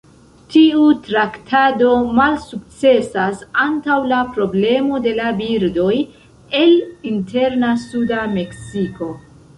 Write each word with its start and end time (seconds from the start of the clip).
Tiu 0.51 0.85
traktado 1.07 1.89
malsukcesas 2.19 3.43
antaŭ 3.65 3.99
la 4.13 4.23
problemo 4.39 5.03
de 5.05 5.13
la 5.21 5.29
birdoj 5.43 5.93
el 6.63 6.75
interna 7.13 7.73
suda 7.87 8.27
Meksiko. 8.37 9.15